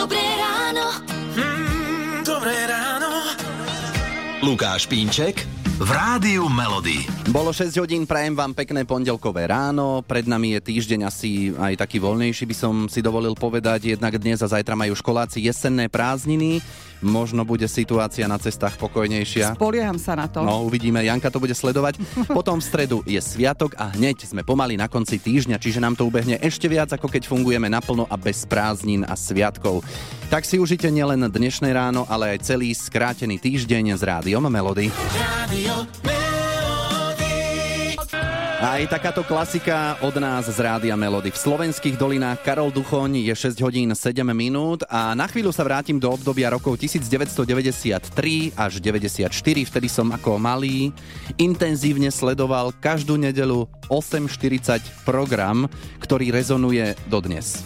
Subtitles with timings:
[0.00, 0.96] Dobré ráno.
[1.36, 3.36] Mm, dobré ráno.
[4.40, 5.44] Lukáš Pínček
[5.76, 7.04] v Rádiu Melody.
[7.28, 10.00] Bolo 6 hodín, prajem vám pekné pondelkové ráno.
[10.00, 13.92] Pred nami je týždeň asi aj taký voľnejší, by som si dovolil povedať.
[13.92, 16.64] Jednak dnes a zajtra majú školáci jesenné prázdniny.
[17.00, 19.56] Možno bude situácia na cestách pokojnejšia.
[19.56, 20.44] Spolieham sa na to.
[20.44, 21.96] No, uvidíme, Janka to bude sledovať.
[22.38, 26.04] Potom v stredu je sviatok a hneď sme pomaly na konci týždňa, čiže nám to
[26.04, 29.80] ubehne ešte viac, ako keď fungujeme naplno a bez prázdnin a sviatkov.
[30.28, 34.92] Tak si užite nielen dnešné ráno, ale aj celý skrátený týždeň s rádiom Melody.
[35.16, 36.19] Radio
[38.60, 41.32] Aj takáto klasika od nás z Rádia Melody.
[41.32, 45.96] V slovenských dolinách Karol Duchoň je 6 hodín 7 minút a na chvíľu sa vrátim
[45.96, 49.32] do obdobia rokov 1993 až 94.
[49.64, 50.92] Vtedy som ako malý
[51.40, 55.64] intenzívne sledoval každú nedelu 8.40 program,
[56.04, 57.64] ktorý rezonuje dodnes.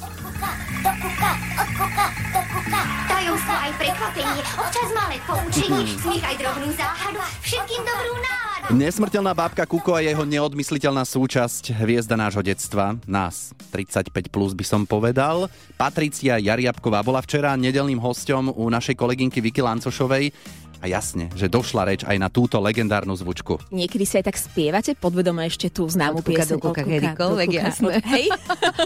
[3.64, 8.53] aj prekvapenie, občas malé poučenie, smích aj drobnú záhadu, všetkým dobrú náladu.
[8.72, 14.88] Nesmrteľná bábka Kuko a jeho neodmysliteľná súčasť hviezda nášho detstva, nás 35 plus by som
[14.88, 15.52] povedal.
[15.76, 20.32] Patricia Jariabková bola včera nedelným hosťom u našej kolegynky Vicky Lancošovej
[20.80, 23.60] a jasne, že došla reč aj na túto legendárnu zvučku.
[23.68, 26.56] Niekedy si aj tak spievate podvedome ešte tú známu Od kuka pieseň.
[26.56, 27.94] do kuka, Od kedykoľvek, jasné.
[28.00, 28.32] Hej?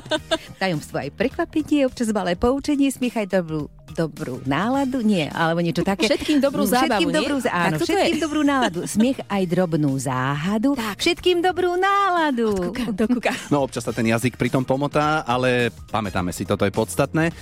[0.63, 6.07] Tajomstvo aj prekvapenie, občas malé poučenie, smiech aj dobrú, dobrú náladu, nie, alebo niečo také.
[6.07, 7.17] Všetkým dobrú zábavu, Všetkým nie?
[7.19, 8.23] dobrú, Tak áno, toto všetkým je.
[8.23, 8.79] dobrú náladu.
[8.87, 10.71] Smiech aj drobnú záhadu.
[10.79, 10.97] Tak.
[10.97, 12.71] Všetkým dobrú náladu.
[12.71, 13.33] Kuka, do kuka.
[13.51, 17.35] No občas sa ten jazyk pritom pomotá, ale pamätáme si, toto je podstatné.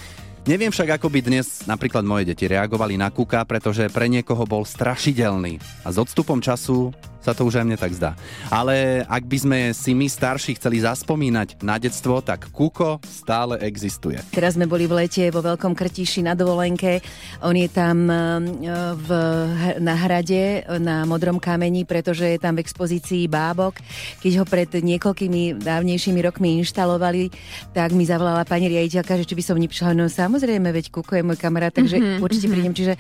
[0.47, 4.63] Neviem však, ako by dnes napríklad moje deti reagovali na Kuka, pretože pre niekoho bol
[4.63, 5.59] strašidelný.
[5.83, 6.95] A s odstupom času
[7.27, 8.15] sa to už aj mne tak zdá.
[8.55, 14.23] Ale ak by sme si my starší chceli zaspomínať na detstvo, tak Kuko stále existuje.
[14.31, 17.03] Teraz sme boli v lete vo Veľkom Krtiši na dovolenke.
[17.43, 18.15] On je tam e,
[18.95, 19.09] v,
[19.83, 23.83] na hrade na Modrom kameni, pretože je tam v expozícii bábok.
[24.23, 27.35] Keď ho pred niekoľkými dávnejšími rokmi inštalovali,
[27.75, 29.99] tak mi zavolala pani riaditeľka, že či by som neprišla.
[29.99, 32.23] No samozrejme, veď Kuko je môj kamarát, takže mm-hmm.
[32.23, 32.71] určite prídem.
[32.77, 32.95] Čiže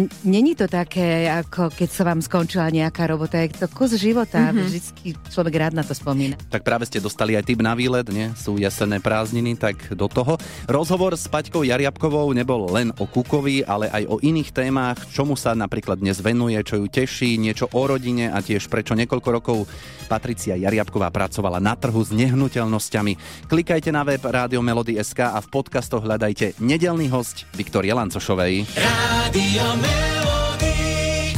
[0.00, 3.36] n- není to také, ako keď sa vám skončila nejaká robota.
[3.36, 4.50] Je to kus života.
[4.50, 4.66] Mm-hmm.
[4.66, 6.34] Vždycky človek rád na to spomína.
[6.50, 8.30] Tak práve ste dostali aj tip na výlet, nie?
[8.38, 10.38] Sú jesenné prázdniny, tak do toho.
[10.66, 15.54] Rozhovor s Paťkou Jariabkovou nebol len o Kukovi, ale aj o iných témach, čomu sa
[15.54, 19.58] napríklad dnes venuje, čo ju teší, niečo o rodine a tiež prečo niekoľko rokov
[20.06, 23.44] Patricia Jariabková pracovala na trhu s nehnuteľnosťami.
[23.50, 28.68] Klikajte na web Rádio Melody.sk a v podcastoch hľadajte nedelný host Viktorie Lancošovej.
[28.78, 30.25] Radio Melody.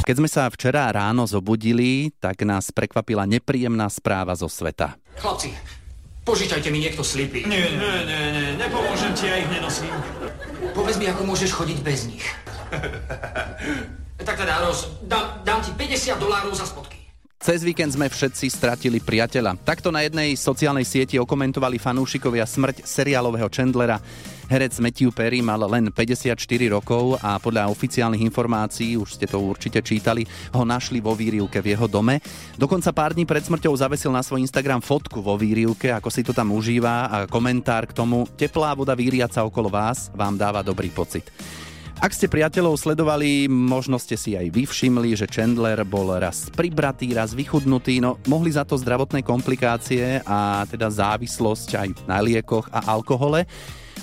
[0.08, 4.96] Keď sme sa včera ráno zobudili, tak nás prekvapila nepríjemná správa zo sveta.
[5.20, 5.52] Chlapci,
[6.24, 7.44] požičajte mi niekto slipy.
[7.44, 9.92] Nie, nie, nie, nie, nepomôžem ti, ja ich nenosím.
[10.72, 12.24] Povedz mi, ako môžeš chodiť bez nich.
[14.24, 16.97] tak teda, Ros, dám, dám ti 50 dolárov za spotky.
[17.38, 19.62] Cez víkend sme všetci stratili priateľa.
[19.62, 24.02] Takto na jednej sociálnej sieti okomentovali fanúšikovia smrť seriálového Chandlera.
[24.50, 26.34] Herec Matthew Perry mal len 54
[26.66, 31.78] rokov a podľa oficiálnych informácií, už ste to určite čítali, ho našli vo výrivke v
[31.78, 32.18] jeho dome.
[32.58, 36.34] Dokonca pár dní pred smrťou zavesil na svoj Instagram fotku vo výrivke, ako si to
[36.34, 41.30] tam užíva a komentár k tomu Teplá voda výriaca okolo vás vám dáva dobrý pocit.
[41.98, 47.10] Ak ste priateľov sledovali, možno ste si aj vy všimli, že Chandler bol raz pribratý,
[47.10, 52.94] raz vychudnutý, no mohli za to zdravotné komplikácie a teda závislosť aj na liekoch a
[52.94, 53.42] alkohole.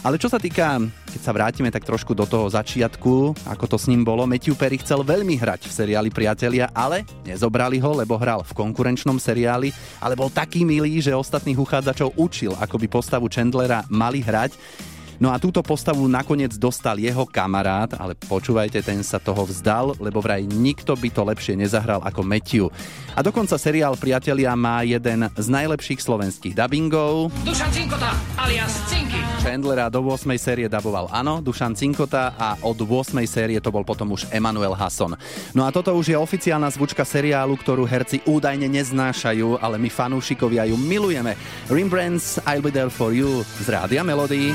[0.04, 0.76] Ale čo sa týka,
[1.08, 4.76] keď sa vrátime tak trošku do toho začiatku, ako to s ním bolo, Matthew Perry
[4.84, 9.72] chcel veľmi hrať v seriáli Priatelia, ale nezobrali ho, lebo hral v konkurenčnom seriáli,
[10.04, 14.84] ale bol taký milý, že ostatných uchádzačov učil, ako by postavu Chandlera mali hrať.
[15.16, 20.20] No a túto postavu nakoniec dostal jeho kamarát, ale počúvajte, ten sa toho vzdal, lebo
[20.20, 22.68] vraj nikto by to lepšie nezahral ako Matthew.
[23.16, 27.32] A dokonca seriál Priatelia má jeden z najlepších slovenských dubbingov.
[27.48, 29.16] Dušan Cinkota, alias Cinky.
[29.40, 30.36] Chandlera do 8.
[30.36, 33.16] série daboval áno, Dušan Cinkota a od 8.
[33.24, 35.16] série to bol potom už Emanuel Hasson.
[35.56, 40.68] No a toto už je oficiálna zvučka seriálu, ktorú herci údajne neznášajú, ale my fanúšikovia
[40.68, 41.40] ju milujeme.
[41.72, 44.52] Rembrandt's I'll Be There For You z Rádia Melody.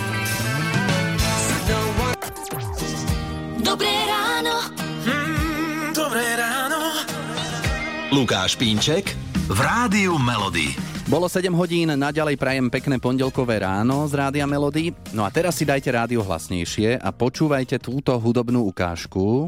[8.10, 9.14] Lukáš Pínček
[9.46, 10.74] v Rádiu Melody.
[11.06, 14.90] Bolo 7 hodín, naďalej prajem pekné pondelkové ráno z Rádia Melody.
[15.14, 19.46] No a teraz si dajte rádio hlasnejšie a počúvajte túto hudobnú ukážku.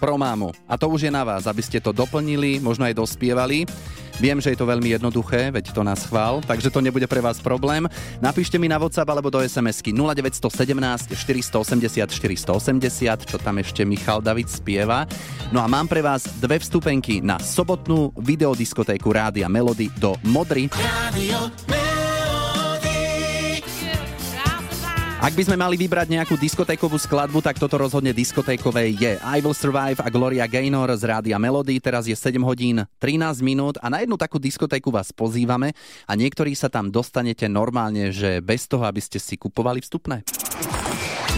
[0.00, 0.56] Pro mámu.
[0.64, 3.68] A to už je na vás, aby ste to doplnili, možno aj dospievali.
[4.20, 7.40] Viem, že je to veľmi jednoduché, veď to nás chvál, takže to nebude pre vás
[7.40, 7.88] problém.
[8.20, 14.52] Napíšte mi na WhatsApp alebo do SMS-ky 0917 480 480, čo tam ešte Michal David
[14.52, 15.08] spieva.
[15.54, 20.68] No a mám pre vás dve vstupenky na sobotnú videodiskotéku Rádia Melody do Modry.
[20.72, 21.81] Rádio Melody.
[25.22, 29.54] Ak by sme mali vybrať nejakú diskotékovú skladbu, tak toto rozhodne diskotékové je I Will
[29.54, 31.78] Survive a Gloria Gaynor z Rádia Melody.
[31.78, 35.78] Teraz je 7 hodín 13 minút a na jednu takú diskotéku vás pozývame
[36.10, 40.26] a niektorí sa tam dostanete normálne, že bez toho, aby ste si kupovali vstupné.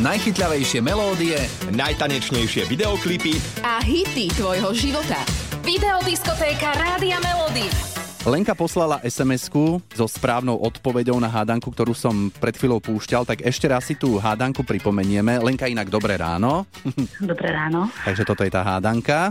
[0.00, 1.36] Najchytľavejšie melódie,
[1.68, 3.36] Najtanečnejšie videoklipy
[3.68, 5.20] A hity tvojho života.
[5.60, 7.93] Videodiskotéka Rádia Melody.
[8.24, 9.52] Lenka poslala sms
[9.92, 14.16] so správnou odpoveďou na hádanku, ktorú som pred chvíľou púšťal, tak ešte raz si tú
[14.16, 15.44] hádanku pripomenieme.
[15.44, 16.64] Lenka inak dobré ráno,
[17.20, 17.92] Dobré ráno.
[18.00, 19.28] takže toto je tá hádanka.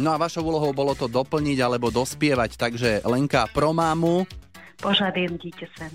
[0.00, 4.24] No a vašou úlohou bolo to doplniť alebo dospievať, takže Lenka pro mámu.
[4.80, 5.92] Požadujem dítě sem.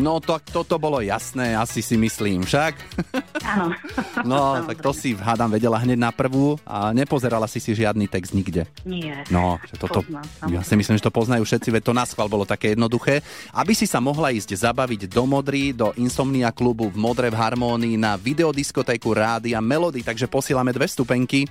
[0.00, 2.72] No to, toto bolo jasné, asi si myslím však.
[3.44, 3.76] Áno.
[4.24, 8.32] No, tak to si hádam vedela hneď na prvú a nepozerala si si žiadny text
[8.32, 8.64] nikde.
[8.88, 9.28] Nie.
[9.28, 12.32] No, že toto, Poznám, ja si myslím, že to poznajú všetci, veď to na schvál
[12.32, 13.20] bolo také jednoduché.
[13.52, 18.00] Aby si sa mohla ísť zabaviť do Modry, do Insomnia klubu v Modre v Harmónii
[18.00, 21.44] na videodiskotéku Rádia Melody, takže posílame dve stupenky.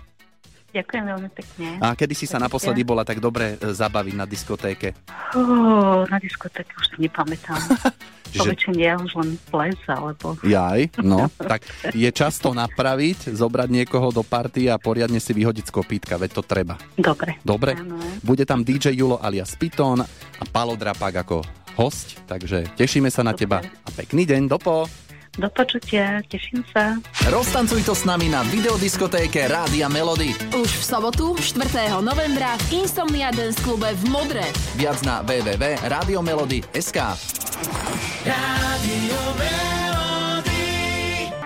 [0.69, 1.68] Ďakujem veľmi pekne.
[1.81, 4.94] A kedy si sa naposledy bola tak dobre e, zabaviť na diskotéke?
[5.33, 7.57] Ó, na diskotéke už si nepamätám.
[8.30, 10.38] Poväčšine ja už len ples, alebo...
[10.45, 11.66] Jaj, no, tak
[11.98, 16.38] je čas to napraviť, zobrať niekoho do party a poriadne si vyhodiť z kopítka, veď
[16.38, 16.77] to treba.
[16.94, 17.42] Dobre.
[17.42, 17.74] Dobre?
[17.74, 17.98] Áno.
[18.21, 21.42] Bude tam DJ Julo alias Piton a Palo Drapak ako
[21.74, 23.42] host, takže tešíme sa na Dobre.
[23.42, 24.86] teba a pekný deň, dopo.
[25.39, 27.00] Do počutia, teším sa.
[27.31, 30.36] roztancuj to s nami na videodiskotéke Rádia Melody.
[30.51, 31.95] Už v sobotu, 4.
[32.03, 34.44] novembra v Insomnia Dance klube v Modre.
[34.75, 36.97] Viac na www.radiomelody.sk
[38.27, 39.80] Rádio Melody.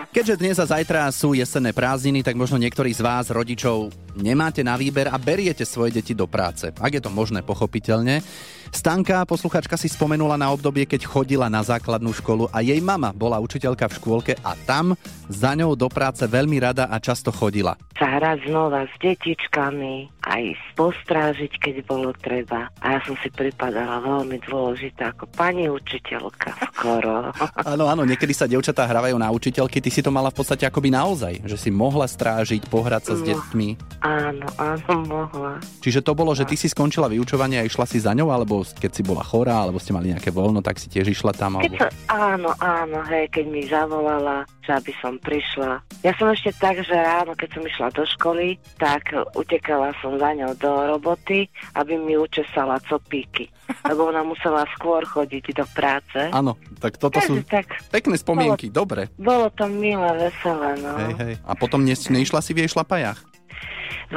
[0.10, 4.74] Keďže dnes a zajtra sú jesenné prázdniny, tak možno niektorí z vás, rodičov, nemáte na
[4.74, 6.70] výber a beriete svoje deti do práce.
[6.72, 8.22] Ak je to možné, pochopiteľne.
[8.70, 13.38] Stanka, posluchačka si spomenula na obdobie, keď chodila na základnú školu a jej mama bola
[13.38, 17.78] učiteľka v škôlke a tam za ňou do práce veľmi rada a často chodila.
[17.94, 19.94] sa hrať znova s detičkami,
[20.24, 20.44] aj
[20.74, 22.66] postrážiť, keď bolo treba.
[22.82, 27.30] A ja som si pripadala veľmi dôležitá ako pani učiteľka skoro.
[27.74, 30.90] Áno, áno, niekedy sa devčatá hrávajú na učiteľky, ty si to mala v podstate akoby
[30.90, 33.28] naozaj, že si mohla strážiť, pohrať sa s No.
[33.30, 33.68] deťmi.
[34.04, 35.58] Áno, áno, mohla.
[35.80, 38.92] Čiže to bolo, že ty si skončila vyučovanie a išla si za ňou, alebo keď
[38.92, 41.64] si bola chorá, alebo ste mali nejaké voľno, tak si tiež išla tam.
[41.64, 41.80] Keď Alebo...
[41.80, 45.80] sa, áno, áno, hej, keď mi zavolala, že aby som prišla.
[46.04, 50.30] Ja som ešte tak, že ráno, keď som išla do školy, tak utekala som za
[50.36, 51.48] ňou do roboty,
[51.80, 53.48] aby mi učesala copíky.
[53.88, 56.20] Lebo ona musela skôr chodiť do práce.
[56.36, 59.08] Áno, tak toto sú Takže tak, pekné spomienky, dobre.
[59.16, 60.92] bolo to milé, veselé, no.
[61.00, 61.34] Hej, hej.
[61.48, 63.33] A potom ne, neišla si v jej šlapajách?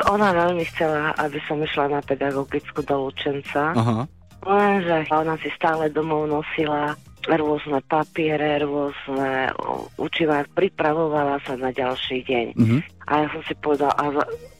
[0.04, 3.72] Ona veľmi chcela, aby som išla na pedagogickú do Lučenca.
[3.72, 4.04] Aha.
[4.46, 6.94] Lenže ona si stále domov nosila
[7.26, 9.50] rôzne papiere, rôzne
[9.98, 12.46] učiva, pripravovala sa na ďalší deň.
[12.54, 12.78] Mhm.
[13.10, 14.04] A ja som si povedala, a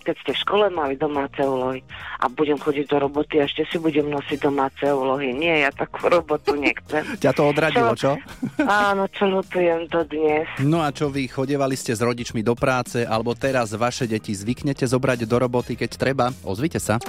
[0.07, 1.83] keď ste v škole mali domáce úlohy
[2.23, 5.35] a budem chodiť do roboty a ešte si budem nosiť domáce úlohy.
[5.35, 7.03] Nie, ja takú robotu nechcem.
[7.23, 8.15] Ťa to odradilo, čo?
[8.87, 10.47] Áno, čo lutujem to dnes.
[10.63, 14.87] No a čo vy, chodevali ste s rodičmi do práce, alebo teraz vaše deti zvyknete
[14.87, 16.31] zobrať do roboty, keď treba?
[16.47, 17.03] Ozvite sa.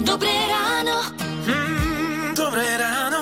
[0.00, 0.96] Dobré ráno.
[1.44, 3.20] Mm, dobré ráno.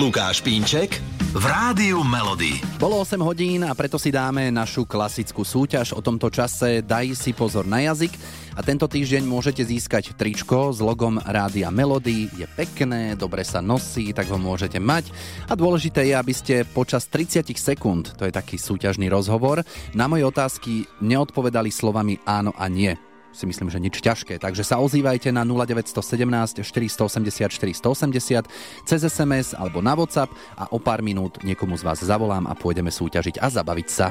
[0.00, 2.60] Lukáš Pínček v Rádiu Melody.
[2.76, 7.32] Bolo 8 hodín a preto si dáme našu klasickú súťaž o tomto čase Daj si
[7.32, 8.12] pozor na jazyk
[8.52, 12.28] a tento týždeň môžete získať tričko s logom Rádia Melody.
[12.36, 15.08] Je pekné, dobre sa nosí, tak ho môžete mať.
[15.48, 19.64] A dôležité je, aby ste počas 30 sekúnd, to je taký súťažný rozhovor,
[19.94, 23.05] na moje otázky neodpovedali slovami áno a nie
[23.36, 24.40] si myslím, že nič ťažké.
[24.40, 28.48] Takže sa ozývajte na 0917 480 480
[28.88, 32.88] cez SMS alebo na WhatsApp a o pár minút niekomu z vás zavolám a pôjdeme
[32.88, 34.08] súťažiť a zabaviť sa.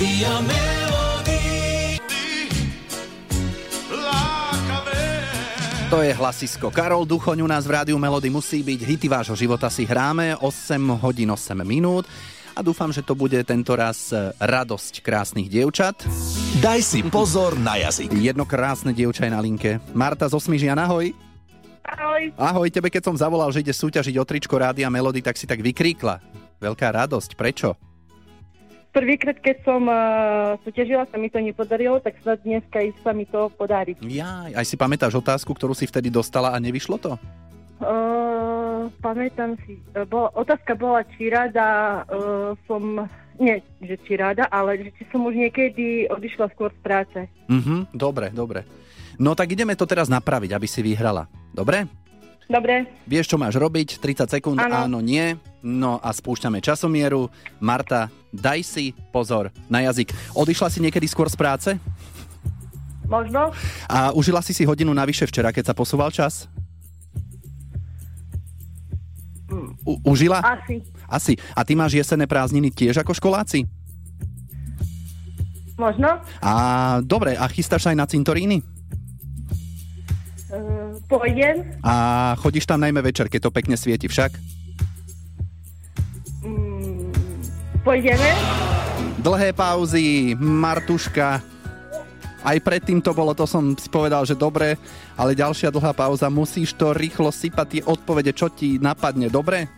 [0.00, 1.00] Melody.
[5.90, 6.70] To je hlasisko.
[6.70, 8.86] Karol Duchoň u nás v Rádiu Melody musí byť.
[8.86, 12.06] Hity vášho života si hráme 8 hodín 8 minút
[12.54, 16.06] a dúfam, že to bude tento raz e, radosť krásnych dievčat.
[16.60, 18.12] Daj si pozor na jazyk.
[18.14, 19.78] Jedno krásne dievča je na linke.
[19.94, 21.14] Marta z Osmižian, ahoj.
[21.86, 22.22] Ahoj.
[22.36, 25.58] Ahoj, tebe keď som zavolal, že ide súťažiť o tričko Rádia Melody, tak si tak
[25.64, 26.20] vykríkla.
[26.60, 27.34] Veľká radosť.
[27.34, 27.74] Prečo?
[28.90, 33.46] Prvýkrát, keď som uh, súťažila, sa mi to nepodarilo, tak snad dneska sa mi to
[33.54, 33.94] podarí.
[34.02, 37.14] Ja, aj si pamätáš otázku, ktorú si vtedy dostala a nevyšlo to?
[37.78, 38.39] Uh,
[39.04, 43.04] pamätám si, uh, bola, otázka bola, či rada uh, som,
[43.36, 47.18] nie, že či rada, ale že či som už niekedy odišla skôr z práce.
[47.52, 48.64] Mhm, dobre, dobre.
[49.20, 51.28] No tak ideme to teraz napraviť, aby si vyhrala.
[51.52, 51.84] Dobre?
[52.50, 54.02] Dobre, Vieš, čo máš robiť?
[54.02, 54.74] 30 sekúnd, Áno.
[54.88, 55.38] áno, nie.
[55.62, 57.30] No a spúšťame časomieru.
[57.62, 58.84] Marta, daj si
[59.14, 60.10] pozor na jazyk.
[60.34, 61.70] Odišla si niekedy skôr z práce?
[63.10, 63.50] možno?
[63.90, 66.46] A užila si si hodinu navyše včera, keď sa posúval čas?
[69.84, 70.44] U- užila?
[70.44, 70.84] Asi.
[71.08, 71.34] Asi.
[71.56, 73.64] A ty máš jesenné prázdniny tiež ako školáci?
[75.80, 76.20] Možno?
[76.44, 76.52] A
[77.00, 78.60] dobre, a chystáš sa aj na cintoríny?
[80.50, 81.64] Uh, pôjdem.
[81.80, 84.36] A chodíš tam najmä večer, keď to pekne svieti však?
[86.44, 87.08] Mm,
[87.80, 88.30] pôjdeme.
[89.24, 91.49] Dlhé pauzy, Martuška.
[92.40, 94.80] Aj predtým to bolo, to som si povedal, že dobre,
[95.16, 99.68] ale ďalšia dlhá pauza, musíš to rýchlo sypať tie odpovede, čo ti napadne, dobre?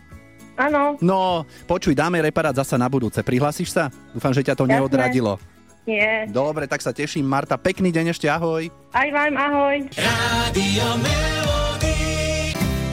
[0.55, 0.95] Áno.
[1.01, 3.25] No, počuj, dáme reparát zasa na budúce.
[3.25, 3.89] Prihlásiš sa?
[4.13, 4.73] Dúfam, že ťa to Jasné.
[4.79, 5.41] neodradilo.
[5.83, 6.29] Nie.
[6.31, 7.27] Dobre, tak sa teším.
[7.27, 8.71] Marta, pekný deň ešte, ahoj.
[8.95, 9.77] Aj vám, ahoj.
[9.97, 11.32] Melody.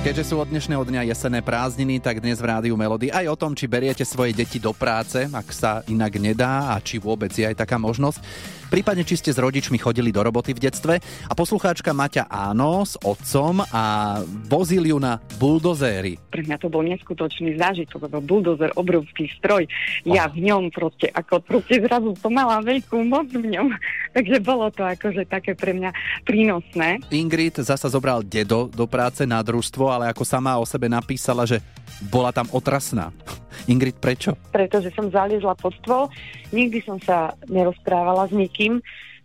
[0.01, 3.53] Keďže sú od dnešného dňa jesenné prázdniny, tak dnes v Rádiu Melody aj o tom,
[3.53, 7.53] či beriete svoje deti do práce, ak sa inak nedá a či vôbec je aj
[7.53, 8.17] taká možnosť.
[8.71, 11.03] Prípadne, či ste s rodičmi chodili do roboty v detstve.
[11.03, 14.17] A poslucháčka Maťa áno s otcom a
[14.47, 16.17] vozil ju na buldozéry.
[16.31, 19.67] Pre mňa to bol neskutočný zážitok, lebo buldozer, obrovský stroj,
[20.07, 23.75] ja v ňom proste, ako proste zrazu to mala veľkú moc v ňom,
[24.17, 25.91] takže bolo to akože také pre mňa
[26.23, 27.03] prínosné.
[27.11, 31.59] Ingrid zasa zobral dedo do práce na družstvo, ale ako sama o sebe napísala, že
[32.09, 33.11] bola tam otrasná.
[33.73, 34.39] Ingrid, prečo?
[34.55, 36.09] pretože som zaliezla pod stôl,
[36.55, 38.81] nikdy som sa nerozprávala s nikým,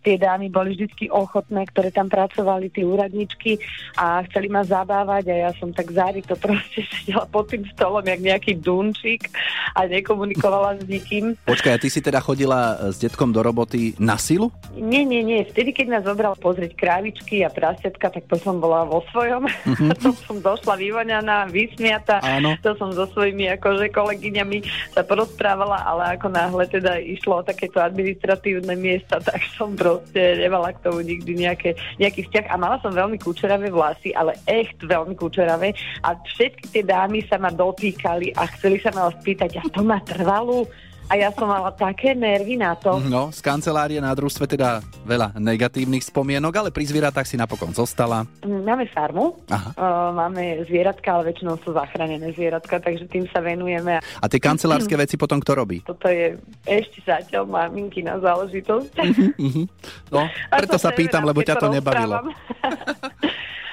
[0.06, 3.58] tie dámy boli vždy ochotné, ktoré tam pracovali, tí úradničky
[3.98, 8.22] a chceli ma zabávať a ja som tak zárito proste sedela pod tým stolom, jak
[8.22, 9.26] nejaký dunčík
[9.74, 11.34] a nekomunikovala s nikým.
[11.42, 14.54] Počkaj, a ty si teda chodila s detkom do roboty na silu?
[14.78, 15.42] Nie, nie, nie.
[15.42, 19.50] Vtedy, keď nás zobral pozrieť krávičky a prasiatka, tak to som bola vo svojom.
[19.66, 19.90] Mhm.
[20.06, 22.22] to som došla vyvoňaná, vysmiata.
[22.22, 22.54] Áno.
[22.62, 24.62] To som so svojimi akože kolegyňami
[24.94, 30.72] sa porozprávala, ale ako náhle teda išlo o takéto administratívne miesta, tak som proste nemala
[30.74, 32.46] k tomu nikdy nejaké, nejaký vzťah.
[32.52, 35.74] A mala som veľmi kúčeravé vlasy, ale echt veľmi kúčeravé.
[36.02, 40.00] A všetky tie dámy sa ma dotýkali a chceli sa ma spýtať, a to má
[40.04, 40.66] trvalú?
[41.06, 42.98] A ja som mala také nervy na to.
[42.98, 48.26] No, z kancelárie na družstve teda veľa negatívnych spomienok, ale pri zvieratách si napokon zostala.
[48.42, 49.70] Máme farmu, Aha.
[49.76, 54.02] uh, máme zvieratka, ale väčšinou sú zachránené zvieratka, takže tým sa venujeme.
[54.02, 55.78] A tie kancelárske veci potom kto robí?
[55.86, 56.34] Toto je
[56.66, 58.94] ešte zatiaľ maminky na záležitosť.
[59.36, 59.62] Mhm.
[60.10, 62.14] No, A preto to sa pýtam, lebo ťa to to nebavilo.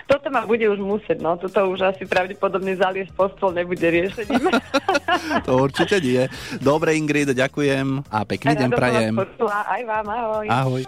[0.07, 1.39] Toto ma bude už musieť, no.
[1.39, 4.51] Toto už asi pravdepodobne zaliesť pod stôl nebude riešením.
[5.47, 6.25] To určite nie.
[6.59, 9.13] Dobre, Ingrid, ďakujem a pekný deň som vás prajem.
[9.45, 10.45] Aj vám, ahoj.
[10.49, 10.81] Ahoj.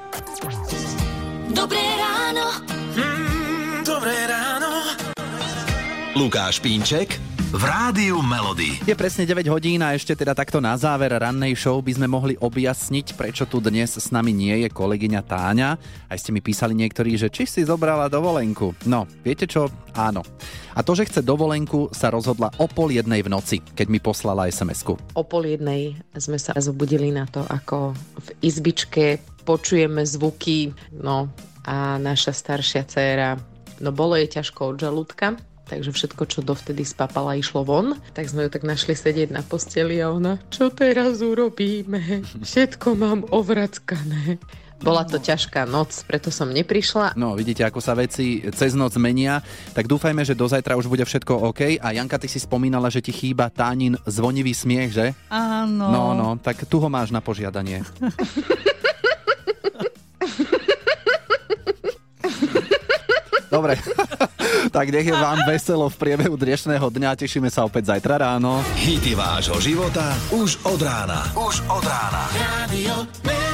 [1.53, 2.45] Dobré ráno.
[2.95, 4.71] Mm, dobré ráno.
[6.15, 8.81] Lukáš Pínček v Rádiu Melody.
[8.89, 12.33] Je presne 9 hodín a ešte teda takto na záver rannej show by sme mohli
[12.33, 15.69] objasniť, prečo tu dnes s nami nie je kolegyňa Táňa.
[16.09, 18.73] Aj ste mi písali niektorí, že či si zobrala dovolenku.
[18.89, 19.69] No, viete čo?
[19.93, 20.25] Áno.
[20.73, 24.49] A to, že chce dovolenku, sa rozhodla o pol jednej v noci, keď mi poslala
[24.49, 24.97] SMS-ku.
[25.13, 27.93] O pol jednej sme sa zobudili na to, ako
[28.25, 31.29] v izbičke počujeme zvuky, no
[31.65, 33.37] a naša staršia dcéra,
[33.81, 37.97] no bolo jej ťažko od žalúdka, takže všetko, čo dovtedy spapala, išlo von.
[38.13, 42.23] Tak sme ju tak našli sedieť na posteli a ona, čo teraz urobíme?
[42.41, 44.37] Všetko mám ovrackané.
[44.75, 47.15] Bola to ťažká noc, preto som neprišla.
[47.15, 49.39] No, vidíte, ako sa veci cez noc menia.
[49.71, 51.79] Tak dúfajme, že do zajtra už bude všetko OK.
[51.79, 55.15] A Janka, ty si spomínala, že ti chýba Tánin zvonivý smiech, že?
[55.31, 55.89] Áno.
[55.89, 57.87] No, no, tak tu ho máš na požiadanie.
[63.55, 63.79] Dobre,
[64.75, 67.15] tak nech je vám veselo v priebehu dnešného dňa.
[67.15, 68.59] Tešíme sa opäť zajtra ráno.
[68.75, 71.31] Hity vášho života už od rána.
[71.31, 72.27] Už od rána.
[72.35, 73.44] Melody.